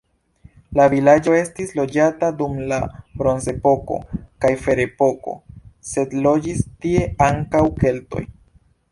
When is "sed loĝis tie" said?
5.91-7.03